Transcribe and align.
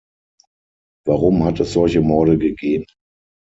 Warum 1.05 1.43
hat 1.43 1.59
es 1.59 1.73
solche 1.73 2.01
Morde 2.01 2.35
gegeben? 2.39 2.87